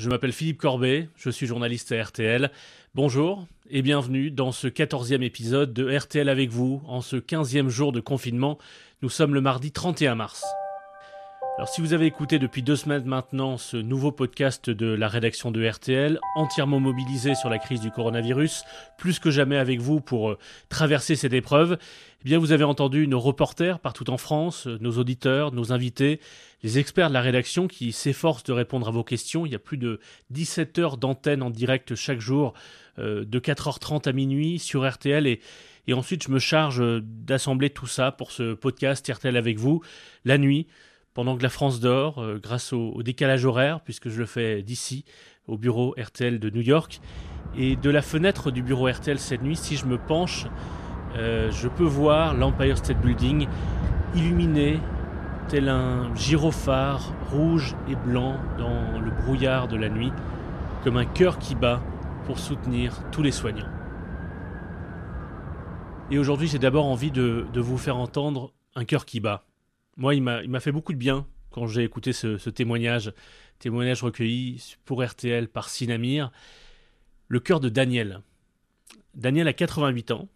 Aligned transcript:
Je 0.00 0.08
m'appelle 0.08 0.32
Philippe 0.32 0.56
Corbet, 0.56 1.10
je 1.14 1.28
suis 1.28 1.46
journaliste 1.46 1.92
à 1.92 2.02
RTL. 2.02 2.50
Bonjour 2.94 3.46
et 3.68 3.82
bienvenue 3.82 4.30
dans 4.30 4.50
ce 4.50 4.66
14e 4.66 5.20
épisode 5.20 5.74
de 5.74 5.94
RTL 5.94 6.30
avec 6.30 6.48
vous 6.48 6.80
en 6.86 7.02
ce 7.02 7.16
15e 7.16 7.68
jour 7.68 7.92
de 7.92 8.00
confinement. 8.00 8.56
Nous 9.02 9.10
sommes 9.10 9.34
le 9.34 9.42
mardi 9.42 9.72
31 9.72 10.14
mars. 10.14 10.42
Alors 11.60 11.68
si 11.68 11.82
vous 11.82 11.92
avez 11.92 12.06
écouté 12.06 12.38
depuis 12.38 12.62
deux 12.62 12.74
semaines 12.74 13.04
maintenant 13.04 13.58
ce 13.58 13.76
nouveau 13.76 14.12
podcast 14.12 14.70
de 14.70 14.86
la 14.86 15.08
rédaction 15.08 15.50
de 15.50 15.62
RTL, 15.62 16.18
entièrement 16.34 16.80
mobilisé 16.80 17.34
sur 17.34 17.50
la 17.50 17.58
crise 17.58 17.82
du 17.82 17.90
coronavirus, 17.90 18.64
plus 18.96 19.18
que 19.18 19.30
jamais 19.30 19.58
avec 19.58 19.78
vous 19.78 20.00
pour 20.00 20.30
euh, 20.30 20.38
traverser 20.70 21.16
cette 21.16 21.34
épreuve, 21.34 21.76
eh 22.22 22.24
bien 22.24 22.38
vous 22.38 22.52
avez 22.52 22.64
entendu 22.64 23.06
nos 23.06 23.20
reporters 23.20 23.78
partout 23.78 24.08
en 24.08 24.16
France, 24.16 24.68
euh, 24.68 24.78
nos 24.80 24.92
auditeurs, 24.92 25.52
nos 25.52 25.70
invités, 25.70 26.20
les 26.62 26.78
experts 26.78 27.10
de 27.10 27.12
la 27.14 27.20
rédaction 27.20 27.68
qui 27.68 27.92
s'efforcent 27.92 28.44
de 28.44 28.54
répondre 28.54 28.88
à 28.88 28.90
vos 28.90 29.04
questions. 29.04 29.44
Il 29.44 29.52
y 29.52 29.54
a 29.54 29.58
plus 29.58 29.76
de 29.76 30.00
17 30.30 30.78
heures 30.78 30.96
d'antenne 30.96 31.42
en 31.42 31.50
direct 31.50 31.94
chaque 31.94 32.20
jour, 32.20 32.54
euh, 32.98 33.26
de 33.26 33.38
4h30 33.38 34.08
à 34.08 34.12
minuit 34.12 34.58
sur 34.58 34.90
RTL 34.90 35.26
et 35.26 35.40
et 35.86 35.92
ensuite, 35.92 36.22
je 36.22 36.30
me 36.30 36.38
charge 36.38 36.80
d'assembler 37.02 37.70
tout 37.70 37.86
ça 37.86 38.12
pour 38.12 38.30
ce 38.30 38.54
podcast 38.54 39.10
RTL 39.12 39.36
avec 39.36 39.58
vous, 39.58 39.82
la 40.24 40.38
nuit, 40.38 40.68
pendant 41.14 41.36
que 41.36 41.42
la 41.42 41.48
France 41.48 41.80
dort, 41.80 42.18
euh, 42.18 42.38
grâce 42.42 42.72
au, 42.72 43.02
décalage 43.02 43.44
horaire, 43.44 43.80
puisque 43.80 44.08
je 44.08 44.18
le 44.18 44.26
fais 44.26 44.62
d'ici, 44.62 45.04
au 45.46 45.58
bureau 45.58 45.94
RTL 45.98 46.38
de 46.38 46.50
New 46.50 46.60
York. 46.60 47.00
Et 47.56 47.76
de 47.76 47.90
la 47.90 48.02
fenêtre 48.02 48.50
du 48.50 48.62
bureau 48.62 48.88
RTL 48.88 49.18
cette 49.18 49.42
nuit, 49.42 49.56
si 49.56 49.76
je 49.76 49.86
me 49.86 49.98
penche, 49.98 50.46
euh, 51.16 51.50
je 51.50 51.68
peux 51.68 51.84
voir 51.84 52.34
l'Empire 52.34 52.78
State 52.78 53.00
Building 53.00 53.48
illuminé 54.14 54.78
tel 55.48 55.68
un 55.68 56.14
gyrophare 56.14 57.12
rouge 57.32 57.74
et 57.88 57.96
blanc 57.96 58.36
dans 58.56 59.00
le 59.00 59.10
brouillard 59.10 59.66
de 59.66 59.76
la 59.76 59.88
nuit, 59.88 60.12
comme 60.84 60.96
un 60.96 61.04
cœur 61.04 61.38
qui 61.38 61.56
bat 61.56 61.82
pour 62.24 62.38
soutenir 62.38 62.96
tous 63.10 63.22
les 63.22 63.32
soignants. 63.32 63.68
Et 66.12 66.18
aujourd'hui, 66.18 66.46
j'ai 66.46 66.58
d'abord 66.60 66.86
envie 66.86 67.10
de, 67.10 67.46
de 67.52 67.60
vous 67.60 67.78
faire 67.78 67.96
entendre 67.96 68.52
un 68.76 68.84
cœur 68.84 69.04
qui 69.04 69.18
bat. 69.18 69.44
Moi, 69.96 70.14
il 70.14 70.22
m'a 70.22 70.60
fait 70.60 70.72
beaucoup 70.72 70.92
de 70.92 70.98
bien 70.98 71.26
quand 71.50 71.66
j'ai 71.66 71.82
écouté 71.82 72.12
ce, 72.12 72.50
témoignage, 72.50 73.12
témoignage 73.58 74.02
recueilli 74.02 74.76
pour 74.84 75.04
RTL 75.04 75.48
par 75.48 75.68
Sinamir, 75.68 76.30
le 77.28 77.40
cœur 77.40 77.60
de 77.60 77.68
Daniel. 77.68 78.20
Daniel 79.14 79.48
a 79.48 79.52
88 79.52 80.12
ans. 80.12 80.28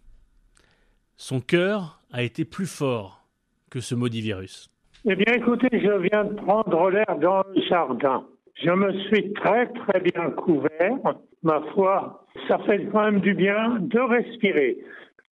Son 1.17 1.39
cœur 1.39 2.01
a 2.11 2.23
été 2.23 2.43
plus 2.45 2.67
fort 2.67 3.25
que 3.69 3.79
ce 3.79 3.95
maudit 3.95 4.21
virus. 4.21 4.69
Eh 5.05 5.15
bien, 5.15 5.33
écoutez, 5.35 5.69
je 5.71 5.99
viens 5.99 6.25
de 6.25 6.33
prendre 6.33 6.89
l'air 6.89 7.17
dans 7.21 7.43
le 7.53 7.61
jardin. 7.69 8.25
Je 8.55 8.71
me 8.71 8.91
suis 9.03 9.33
très, 9.33 9.67
très 9.67 9.99
bien 9.99 10.31
couvert. 10.31 10.97
Ma 11.43 11.61
foi, 11.73 12.25
ça 12.47 12.57
fait 12.59 12.85
quand 12.91 13.03
même 13.03 13.19
du 13.19 13.33
bien 13.33 13.77
de 13.79 13.99
respirer. 13.99 14.77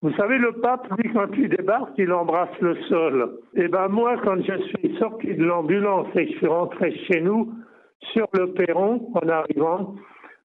Vous 0.02 0.12
savez, 0.14 0.36
le 0.36 0.52
pape, 0.60 0.88
lui, 0.98 1.12
quand 1.12 1.28
il 1.38 1.48
débarque, 1.48 1.92
il 1.96 2.12
embrasse 2.12 2.60
le 2.60 2.74
sol. 2.88 3.38
Et 3.54 3.62
eh 3.62 3.68
ben 3.68 3.86
moi, 3.86 4.16
quand 4.24 4.36
je 4.42 4.58
suis 4.64 4.96
sorti 4.98 5.34
de 5.34 5.44
l'ambulance 5.44 6.08
et 6.16 6.26
que 6.26 6.32
je 6.32 6.38
suis 6.38 6.46
rentré 6.48 6.92
chez 7.06 7.20
nous, 7.20 7.52
sur 8.12 8.26
le 8.32 8.52
perron, 8.52 9.08
en 9.14 9.28
arrivant, 9.28 9.94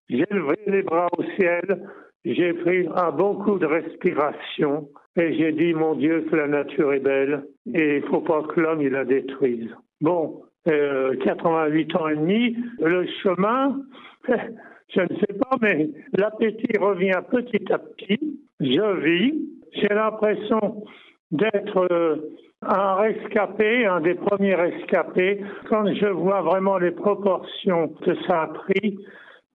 j'ai 0.10 0.28
levé 0.30 0.58
les 0.68 0.84
bras 0.84 1.08
au 1.18 1.24
ciel, 1.36 1.88
j'ai 2.24 2.54
pris 2.54 2.88
un 2.96 3.12
bon 3.12 3.36
coup 3.36 3.58
de 3.58 3.66
respiration 3.66 4.90
et 5.16 5.34
j'ai 5.34 5.52
dit, 5.54 5.74
mon 5.74 5.96
Dieu, 5.96 6.28
que 6.30 6.36
la 6.36 6.48
nature 6.48 6.94
est 6.94 7.00
belle 7.00 7.46
et 7.74 7.98
il 7.98 8.04
faut 8.04 8.22
pas 8.22 8.44
que 8.44 8.60
l'homme 8.62 8.82
il 8.82 8.92
la 8.92 9.06
détruise. 9.06 9.70
Bon, 10.02 10.44
euh, 10.68 11.16
88 11.24 11.96
ans 11.96 12.08
et 12.10 12.16
demi, 12.16 12.56
le 12.80 13.08
chemin, 13.24 13.82
je 14.28 15.02
ne 15.02 15.20
sais 15.20 15.34
pas, 15.40 15.58
mais 15.62 15.90
l'appétit 16.14 16.78
revient 16.78 17.22
petit 17.32 17.74
à 17.74 17.80
petit. 17.80 18.40
Je 18.60 18.96
vis. 19.02 19.34
J'ai 19.74 19.94
l'impression 19.94 20.84
d'être 21.32 21.88
euh, 21.92 22.16
un 22.62 22.96
rescapé, 22.96 23.86
un 23.86 24.02
des 24.02 24.16
premiers 24.16 24.56
rescapés. 24.56 25.44
Quand 25.70 25.86
je 25.94 26.08
vois 26.08 26.42
vraiment 26.42 26.78
les 26.78 26.92
proportions 26.92 27.90
que 27.90 28.16
ça 28.24 28.44
a 28.44 28.48
pris 28.48 28.98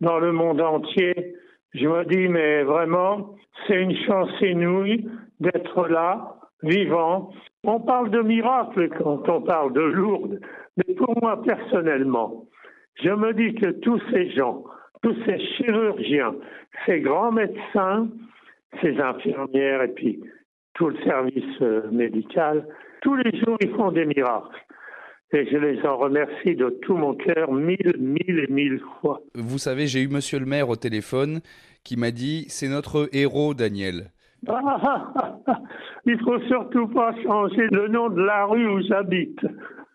dans 0.00 0.18
le 0.18 0.32
monde 0.32 0.60
entier, 0.60 1.34
je 1.74 1.86
me 1.86 2.04
dis, 2.04 2.28
mais 2.28 2.62
vraiment, 2.62 3.34
c'est 3.66 3.80
une 3.80 3.96
chance 4.04 4.30
inouïe 4.40 5.08
d'être 5.40 5.88
là, 5.88 6.36
vivant. 6.62 7.32
On 7.64 7.80
parle 7.80 8.10
de 8.10 8.20
miracle 8.20 8.88
quand 8.98 9.28
on 9.28 9.42
parle 9.42 9.72
de 9.72 9.80
Lourdes, 9.80 10.40
mais 10.76 10.94
pour 10.94 11.16
moi 11.20 11.42
personnellement, 11.42 12.44
je 13.02 13.10
me 13.10 13.32
dis 13.32 13.54
que 13.54 13.70
tous 13.70 14.00
ces 14.12 14.30
gens 14.30 14.64
tous 15.02 15.16
ces 15.26 15.38
chirurgiens, 15.56 16.34
ces 16.86 17.00
grands 17.00 17.32
médecins, 17.32 18.08
ces 18.80 18.98
infirmières 18.98 19.82
et 19.82 19.88
puis 19.88 20.20
tout 20.74 20.88
le 20.88 20.96
service 21.04 21.60
euh, 21.60 21.90
médical, 21.90 22.66
tous 23.02 23.16
les 23.16 23.38
jours 23.40 23.56
ils 23.60 23.70
font 23.70 23.92
des 23.92 24.06
miracles. 24.06 24.56
Et 25.34 25.46
je 25.50 25.56
les 25.56 25.80
en 25.86 25.96
remercie 25.96 26.54
de 26.54 26.68
tout 26.82 26.94
mon 26.94 27.14
cœur 27.14 27.52
mille, 27.52 27.96
mille 27.98 28.46
et 28.46 28.52
mille 28.52 28.82
fois. 29.00 29.20
Vous 29.34 29.56
savez, 29.56 29.86
j'ai 29.86 30.02
eu 30.02 30.08
monsieur 30.08 30.38
le 30.38 30.44
maire 30.44 30.68
au 30.68 30.76
téléphone 30.76 31.40
qui 31.84 31.96
m'a 31.96 32.10
dit 32.10 32.44
c'est 32.48 32.68
notre 32.68 33.08
héros, 33.12 33.54
Daniel. 33.54 34.10
Ah, 34.46 35.12
il 36.06 36.18
faut 36.20 36.40
surtout 36.48 36.88
pas 36.88 37.14
changer 37.22 37.66
le 37.70 37.88
nom 37.88 38.10
de 38.10 38.20
la 38.20 38.44
rue 38.44 38.68
où 38.68 38.82
j'habite. 38.82 39.40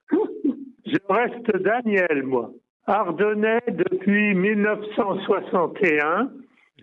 Je 0.85 0.97
reste 1.09 1.55
Daniel, 1.57 2.23
moi. 2.23 2.51
Ardennais 2.88 3.61
depuis 3.67 4.33
1961 4.33 6.29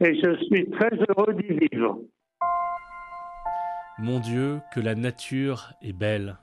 et 0.00 0.21
je 0.21 0.44
suis 0.44 0.71
très 0.71 0.91
heureux 1.09 1.34
d'y 1.34 1.69
vivre. 1.69 2.00
Mon 3.99 4.19
Dieu, 4.21 4.60
que 4.72 4.81
la 4.81 4.94
nature 4.94 5.72
est 5.82 5.93
belle. 5.93 6.38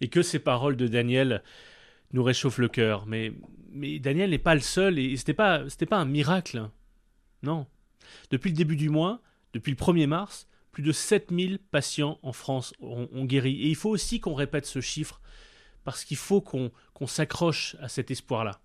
Et 0.00 0.08
que 0.08 0.22
ces 0.22 0.38
paroles 0.38 0.76
de 0.76 0.88
Daniel 0.88 1.42
nous 2.12 2.22
réchauffent 2.22 2.58
le 2.58 2.68
cœur. 2.68 3.06
Mais, 3.06 3.32
Daniel 4.00 4.30
n'est 4.30 4.38
pas 4.38 4.54
le 4.54 4.60
seul 4.60 4.98
et 4.98 5.16
ce 5.16 5.22
n'était 5.22 5.34
pas, 5.34 5.62
pas 5.88 5.98
un 5.98 6.06
miracle. 6.06 6.68
Non. 7.42 7.66
Depuis 8.30 8.50
le 8.50 8.56
début 8.56 8.76
du 8.76 8.88
mois, 8.88 9.20
depuis 9.52 9.70
le 9.70 9.76
1er 9.76 10.06
mars, 10.06 10.48
plus 10.72 10.82
de 10.82 10.92
7000 10.92 11.58
patients 11.58 12.18
en 12.22 12.32
France 12.32 12.74
ont 12.80 13.24
guéri. 13.24 13.62
Et 13.62 13.68
il 13.68 13.76
faut 13.76 13.90
aussi 13.90 14.20
qu'on 14.20 14.34
répète 14.34 14.66
ce 14.66 14.80
chiffre 14.80 15.20
parce 15.84 16.04
qu'il 16.04 16.16
faut 16.16 16.40
qu'on 16.40 16.70
s'accroche 17.06 17.76
à 17.80 17.88
cet 17.88 18.10
espoir-là. 18.10 18.60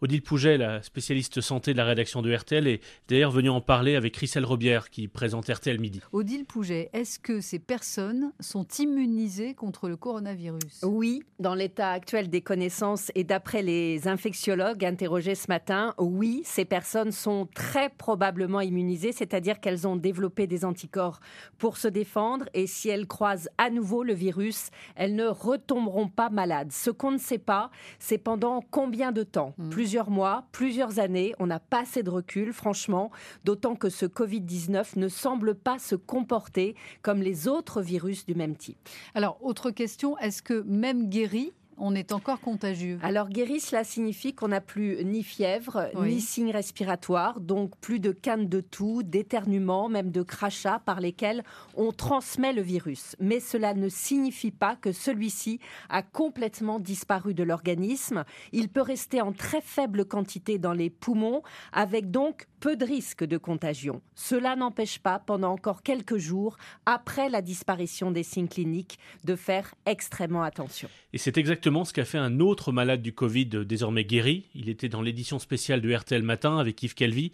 Odile 0.00 0.22
Pouget, 0.22 0.58
la 0.58 0.80
spécialiste 0.80 1.40
santé 1.40 1.72
de 1.72 1.76
la 1.76 1.84
rédaction 1.84 2.22
de 2.22 2.32
RTL, 2.32 2.68
est 2.68 2.80
d'ailleurs 3.08 3.32
venue 3.32 3.50
en 3.50 3.60
parler 3.60 3.96
avec 3.96 4.14
Christelle 4.14 4.44
Robière 4.44 4.90
qui 4.90 5.08
présente 5.08 5.48
RTL 5.48 5.80
Midi. 5.80 6.00
Odile 6.12 6.44
Pouget, 6.44 6.88
est-ce 6.92 7.18
que 7.18 7.40
ces 7.40 7.58
personnes 7.58 8.30
sont 8.38 8.64
immunisées 8.78 9.54
contre 9.54 9.88
le 9.88 9.96
coronavirus? 9.96 10.82
Oui, 10.84 11.24
dans 11.40 11.56
l'état 11.56 11.90
actuel 11.90 12.30
des 12.30 12.42
connaissances 12.42 13.10
et 13.16 13.24
d'après 13.24 13.62
les 13.62 14.06
infectiologues 14.06 14.84
interrogés 14.84 15.34
ce 15.34 15.48
matin, 15.48 15.94
oui, 15.98 16.42
ces 16.44 16.64
personnes 16.64 17.10
sont 17.10 17.48
très 17.52 17.88
probablement 17.88 18.60
immunisées, 18.60 19.10
c'est-à-dire 19.10 19.58
qu'elles 19.58 19.88
ont 19.88 19.96
développé 19.96 20.46
des 20.46 20.64
anticorps 20.64 21.18
pour 21.58 21.76
se 21.76 21.88
défendre 21.88 22.44
et 22.54 22.68
si 22.68 22.88
elles 22.88 23.08
croisent 23.08 23.50
à 23.58 23.68
nouveau 23.68 24.04
le 24.04 24.14
virus, 24.14 24.68
elles 24.94 25.16
ne 25.16 25.26
retomberont 25.26 26.06
pas 26.06 26.30
malades. 26.30 26.70
Ce 26.70 26.90
qu'on 26.90 27.10
ne 27.10 27.18
sait 27.18 27.38
pas, 27.38 27.72
c'est 27.98 28.18
pendant 28.18 28.64
combien 28.70 29.10
de 29.10 29.24
temps? 29.24 29.54
Hmm 29.58 29.87
plusieurs 29.88 30.10
mois, 30.10 30.44
plusieurs 30.52 30.98
années. 30.98 31.34
On 31.38 31.46
n'a 31.46 31.60
pas 31.60 31.80
assez 31.80 32.02
de 32.02 32.10
recul, 32.10 32.52
franchement, 32.52 33.10
d'autant 33.44 33.74
que 33.74 33.88
ce 33.88 34.04
Covid-19 34.04 34.98
ne 34.98 35.08
semble 35.08 35.54
pas 35.54 35.78
se 35.78 35.94
comporter 35.94 36.74
comme 37.00 37.22
les 37.22 37.48
autres 37.48 37.80
virus 37.80 38.26
du 38.26 38.34
même 38.34 38.54
type. 38.54 38.76
Alors, 39.14 39.38
autre 39.40 39.70
question, 39.70 40.18
est-ce 40.18 40.42
que 40.42 40.62
même 40.66 41.08
guéri, 41.08 41.54
on 41.80 41.94
est 41.94 42.12
encore 42.12 42.40
contagieux. 42.40 42.98
Alors 43.02 43.28
guéri, 43.28 43.60
cela 43.60 43.84
signifie 43.84 44.34
qu'on 44.34 44.48
n'a 44.48 44.60
plus 44.60 45.04
ni 45.04 45.22
fièvre, 45.22 45.88
ni 46.02 46.20
signes 46.20 46.50
respiratoires, 46.50 47.40
donc 47.40 47.76
plus 47.80 48.00
de 48.00 48.12
cannes 48.12 48.48
de 48.48 48.60
toux, 48.60 49.02
d'éternuement, 49.02 49.88
même 49.88 50.10
de 50.10 50.22
crachats 50.22 50.80
par 50.84 51.00
lesquels 51.00 51.42
on 51.76 51.92
transmet 51.92 52.52
le 52.52 52.62
virus. 52.62 53.16
Mais 53.20 53.40
cela 53.40 53.74
ne 53.74 53.88
signifie 53.88 54.50
pas 54.50 54.76
que 54.76 54.92
celui-ci 54.92 55.60
a 55.88 56.02
complètement 56.02 56.78
disparu 56.80 57.34
de 57.34 57.42
l'organisme. 57.42 58.24
Il 58.52 58.68
peut 58.68 58.82
rester 58.82 59.20
en 59.20 59.32
très 59.32 59.60
faible 59.60 60.04
quantité 60.04 60.58
dans 60.58 60.72
les 60.72 60.90
poumons, 60.90 61.42
avec 61.72 62.10
donc 62.10 62.46
peu 62.60 62.76
de 62.76 62.84
risque 62.84 63.24
de 63.24 63.36
contagion. 63.36 64.00
Cela 64.14 64.56
n'empêche 64.56 64.98
pas, 64.98 65.18
pendant 65.18 65.52
encore 65.52 65.82
quelques 65.82 66.18
jours, 66.18 66.56
après 66.86 67.28
la 67.28 67.42
disparition 67.42 68.10
des 68.10 68.22
signes 68.22 68.48
cliniques, 68.48 68.98
de 69.24 69.36
faire 69.36 69.74
extrêmement 69.86 70.42
attention. 70.42 70.88
Et 71.12 71.18
c'est 71.18 71.38
exactement 71.38 71.84
ce 71.84 71.92
qu'a 71.92 72.04
fait 72.04 72.18
un 72.18 72.40
autre 72.40 72.72
malade 72.72 73.02
du 73.02 73.12
Covid 73.12 73.46
désormais 73.64 74.04
guéri. 74.04 74.46
Il 74.54 74.68
était 74.68 74.88
dans 74.88 75.02
l'édition 75.02 75.38
spéciale 75.38 75.80
de 75.80 75.94
RTL 75.94 76.22
Matin 76.22 76.58
avec 76.58 76.82
Yves 76.82 76.94
Calvi. 76.94 77.30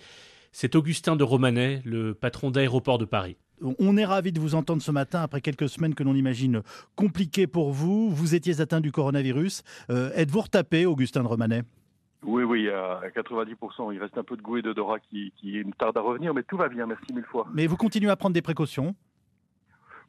C'est 0.53 0.76
Augustin 0.76 1.17
de 1.17 1.25
Romanet, 1.25 1.82
le 1.85 2.15
patron 2.15 2.50
d'aéroport 2.50 2.99
de 2.99 3.05
Paris. 3.05 3.37
On 3.79 3.97
est 3.97 4.05
ravi 4.05 4.32
de 4.32 4.41
vous 4.41 4.55
entendre 4.55 4.82
ce 4.82 4.91
matin 4.91 5.23
après 5.23 5.41
quelques 5.41 5.69
semaines 5.69 5.94
que 5.94 6.03
l'on 6.03 6.15
imagine 6.15 6.62
compliquées 6.97 7.47
pour 7.47 7.73
vous. 7.73 8.11
Vous 8.11 8.35
étiez 8.35 8.61
atteint 8.61 8.81
du 8.81 8.93
coronavirus. 8.93 9.62
Euh, 9.91 10.11
êtes-vous 10.15 10.43
retapé, 10.43 10.87
Augustin 10.87 11.23
de 11.23 11.29
Romanet? 11.29 11.62
Oui, 12.25 12.43
oui, 12.43 12.69
à 12.71 13.00
90%. 13.15 13.93
Il 13.93 14.00
reste 14.00 14.17
un 14.19 14.25
peu 14.25 14.37
de 14.37 14.43
goût 14.43 14.56
et 14.56 14.62
d'odorat 14.62 14.99
qui, 14.99 15.32
qui 15.37 15.62
me 15.65 15.73
tarde 15.73 15.97
à 15.97 16.00
revenir, 16.00 16.35
mais 16.35 16.43
tout 16.43 16.56
va 16.56 16.69
bien, 16.69 16.87
merci 16.87 17.12
mille 17.12 17.25
fois. 17.25 17.47
Mais 17.53 17.67
vous 17.67 17.76
continuez 17.76 18.11
à 18.11 18.17
prendre 18.17 18.35
des 18.35 18.43
précautions? 18.43 18.94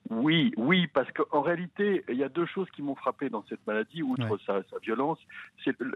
Oui, 0.10 0.54
oui, 0.56 0.88
parce 0.88 1.12
qu'en 1.12 1.42
réalité, 1.42 2.04
il 2.10 2.16
y 2.16 2.24
a 2.24 2.30
deux 2.30 2.46
choses 2.46 2.70
qui 2.76 2.84
m'ont 2.84 2.96
frappé 2.96 3.30
dans 3.30 3.44
cette 3.50 3.66
maladie, 3.66 4.04
outre 4.04 4.38
sa, 4.46 4.62
sa, 4.70 4.78
violence. 4.80 5.18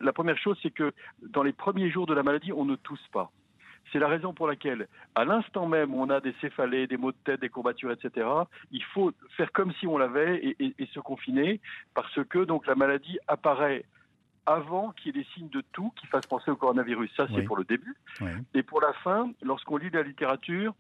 La 0.02 0.14
première 0.14 0.38
chose, 0.38 0.58
c'est 0.64 0.74
que 0.74 0.94
dans 1.22 1.44
les 1.44 1.54
premiers 1.54 1.92
jours 1.92 2.08
de 2.08 2.16
la 2.16 2.24
maladie, 2.24 2.52
on 2.52 2.66
ne 2.66 2.76
tousse 2.76 3.08
pas. 3.12 3.32
C'est 3.92 4.00
la 4.00 4.08
raison 4.08 4.34
pour 4.34 4.48
laquelle, 4.48 4.88
à 5.16 5.26
l'instant 5.26 5.68
même 5.68 5.94
où 5.94 6.02
on 6.02 6.10
a 6.10 6.22
des 6.22 6.34
céphalées, 6.42 6.88
des 6.88 6.98
maux 6.98 7.12
de 7.12 7.18
tête, 7.24 7.42
des 7.42 7.50
courbatures, 7.50 7.92
etc., 7.92 8.28
il 8.72 8.84
faut 8.84 9.12
faire 9.38 9.52
comme 9.52 9.72
si 9.74 9.86
on 9.86 9.98
l'avait 9.98 10.38
et, 10.38 10.56
et, 10.60 10.76
et, 10.80 10.86
se 10.88 11.00
confiner, 11.00 11.60
parce 11.94 12.20
que 12.30 12.40
donc 12.40 12.68
la 12.68 12.76
maladie 12.76 13.18
apparaît 13.28 13.86
avant 14.50 14.92
qu'il 14.92 15.16
y 15.16 15.20
ait 15.20 15.24
des 15.24 15.28
signes 15.36 15.50
de 15.50 15.64
tout 15.72 15.92
qui 16.00 16.08
fassent 16.08 16.26
penser 16.26 16.50
au 16.50 16.56
coronavirus. 16.56 17.12
Ça, 17.16 17.28
c'est 17.28 17.36
oui. 17.36 17.44
pour 17.44 17.56
le 17.56 17.64
début. 17.64 17.96
Oui. 18.20 18.32
Et 18.56 18.64
pour 18.64 18.82
la 18.82 18.94
fin, 18.94 19.32
lorsqu'on 19.44 19.78
lit 19.78 19.92
la 19.92 20.02
littérature, 20.02 20.74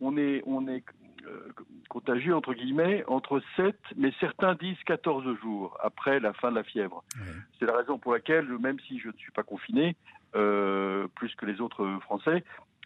on 0.00 0.16
est, 0.16 0.42
on 0.46 0.66
est 0.68 0.82
euh, 1.26 1.52
contagieux, 1.90 2.34
entre 2.34 2.54
guillemets, 2.54 3.04
entre 3.08 3.42
7, 3.56 3.76
mais 3.96 4.12
certains 4.20 4.54
disent 4.54 4.82
14 4.86 5.24
jours 5.42 5.76
après 5.82 6.18
la 6.18 6.32
fin 6.32 6.50
de 6.50 6.56
la 6.56 6.62
fièvre. 6.62 7.04
Oui. 7.16 7.28
C'est 7.58 7.66
la 7.66 7.76
raison 7.76 7.98
pour 7.98 8.14
laquelle, 8.14 8.46
même 8.58 8.78
si 8.88 8.98
je 8.98 9.08
ne 9.08 9.16
suis 9.18 9.32
pas 9.32 9.42
confiné, 9.42 9.96
euh, 10.34 11.06
plus 11.14 11.34
que 11.34 11.44
les 11.44 11.60
autres 11.60 11.86
Français, 12.02 12.42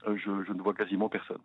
euh, 0.08 0.16
je, 0.16 0.44
je, 0.46 0.52
ne 0.52 0.62
vois 0.62 0.74
quasiment 0.74 1.08
personne. 1.08 1.40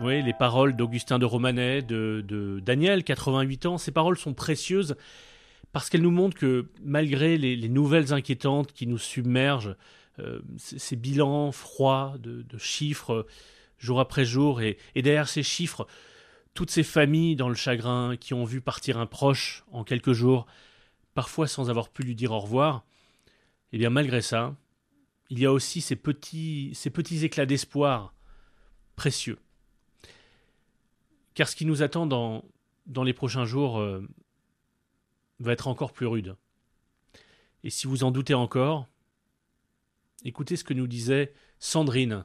Oui, 0.00 0.22
les 0.22 0.34
paroles 0.34 0.74
d'Augustin 0.74 1.18
de 1.18 1.24
Romanet, 1.24 1.82
de, 1.82 2.24
de, 2.26 2.60
Daniel, 2.60 3.04
88 3.04 3.66
ans, 3.66 3.78
ces 3.78 3.92
paroles 3.92 4.16
sont 4.16 4.34
précieuses 4.34 4.96
parce 5.72 5.90
qu'elles 5.90 6.02
nous 6.02 6.10
montrent 6.10 6.36
que 6.36 6.70
malgré 6.82 7.36
les, 7.36 7.56
les, 7.56 7.68
nouvelles 7.68 8.12
inquiétantes 8.12 8.72
qui 8.72 8.86
nous 8.86 8.98
submergent, 8.98 9.76
euh, 10.20 10.40
ces 10.56 10.96
bilans 10.96 11.52
froids 11.52 12.16
de, 12.18 12.44
chiffres 12.58 13.26
jour 13.78 14.00
après 14.00 14.24
jour, 14.24 14.60
et, 14.60 14.76
derrière 14.96 15.28
ces 15.28 15.44
chiffres, 15.44 15.86
toutes 16.54 16.70
ces 16.70 16.82
familles 16.82 17.36
dans 17.36 17.48
le 17.48 17.54
chagrin 17.54 18.16
qui 18.16 18.34
ont 18.34 18.44
vu 18.44 18.60
partir 18.60 18.98
un 18.98 19.06
proche 19.06 19.64
en 19.70 19.84
quelques 19.84 20.12
jours, 20.12 20.46
parfois 21.14 21.46
sans 21.46 21.70
avoir 21.70 21.90
pu 21.90 22.02
lui 22.02 22.16
dire 22.16 22.32
au 22.32 22.40
revoir, 22.40 22.84
eh 23.72 23.78
bien 23.78 23.90
malgré 23.90 24.20
ça, 24.20 24.56
il 25.30 25.38
y 25.38 25.46
a 25.46 25.52
aussi 25.52 25.80
ces 25.80 25.94
petits, 25.94 26.72
éclats 27.22 27.46
d'espoir 27.46 28.14
précieux. 28.96 29.38
Car 31.34 31.46
ce 31.46 31.54
qui 31.54 31.66
nous 31.66 31.82
attend 31.82 32.06
dans, 32.06 32.44
dans 32.86 33.04
les 33.04 33.12
prochains 33.12 33.44
jours 33.44 33.78
euh, 33.78 34.08
va 35.40 35.52
être 35.52 35.68
encore 35.68 35.92
plus 35.92 36.06
rude. 36.06 36.36
Et 37.64 37.70
si 37.70 37.86
vous 37.86 38.04
en 38.04 38.10
doutez 38.10 38.34
encore, 38.34 38.86
écoutez 40.24 40.56
ce 40.56 40.64
que 40.64 40.74
nous 40.74 40.86
disait 40.86 41.32
Sandrine 41.58 42.24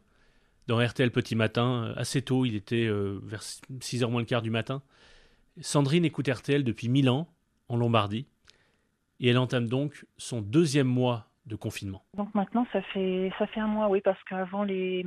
dans 0.68 0.84
RTL 0.84 1.12
Petit 1.12 1.36
Matin, 1.36 1.94
assez 1.98 2.22
tôt, 2.22 2.46
il 2.46 2.56
était 2.56 2.86
euh, 2.86 3.20
vers 3.24 3.42
6h 3.42 4.10
moins 4.10 4.22
le 4.22 4.26
quart 4.26 4.42
du 4.42 4.52
matin. 4.52 4.82
Sandrine 5.60 6.06
écoute 6.06 6.28
RTL 6.28 6.64
depuis 6.64 6.90
1000 6.90 7.10
ans, 7.10 7.28
en 7.68 7.78
Lombardie, 7.78 8.28
et 9.20 9.30
elle 9.30 9.38
entame 9.38 9.68
donc 9.68 10.06
son 10.18 10.42
deuxième 10.42 10.88
mois 10.88 11.28
de 11.46 11.56
confinement. 11.56 12.04
Donc 12.16 12.34
maintenant, 12.34 12.66
ça 12.72 12.82
fait, 12.94 13.32
ça 13.38 13.48
fait 13.48 13.60
un 13.60 13.68
mois, 13.68 13.90
oui, 13.90 14.02
parce 14.02 14.22
qu'avant 14.24 14.64
les, 14.64 15.06